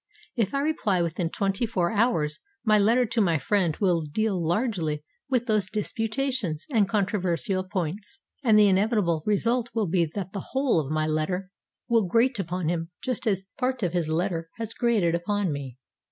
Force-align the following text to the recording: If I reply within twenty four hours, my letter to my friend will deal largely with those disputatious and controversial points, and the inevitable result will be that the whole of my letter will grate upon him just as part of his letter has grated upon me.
If 0.35 0.55
I 0.55 0.61
reply 0.61 1.03
within 1.03 1.29
twenty 1.29 1.67
four 1.67 1.91
hours, 1.91 2.39
my 2.65 2.79
letter 2.79 3.05
to 3.05 3.21
my 3.21 3.37
friend 3.37 3.77
will 3.77 4.01
deal 4.01 4.43
largely 4.43 5.03
with 5.29 5.45
those 5.45 5.69
disputatious 5.69 6.65
and 6.73 6.89
controversial 6.89 7.63
points, 7.65 8.19
and 8.43 8.57
the 8.57 8.67
inevitable 8.67 9.21
result 9.27 9.69
will 9.75 9.85
be 9.85 10.09
that 10.15 10.33
the 10.33 10.47
whole 10.53 10.79
of 10.79 10.91
my 10.91 11.05
letter 11.05 11.51
will 11.87 12.07
grate 12.07 12.39
upon 12.39 12.67
him 12.67 12.89
just 13.03 13.27
as 13.27 13.47
part 13.59 13.83
of 13.83 13.93
his 13.93 14.07
letter 14.07 14.49
has 14.55 14.73
grated 14.73 15.13
upon 15.13 15.51
me. 15.51 15.77